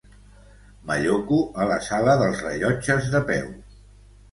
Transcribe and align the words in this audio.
M'alloco 0.87 1.39
a 1.51 1.67
la 1.73 1.77
sala 1.89 2.17
dels 2.23 2.43
rellotges 2.49 3.13
de 3.19 3.25
peu. 3.31 3.55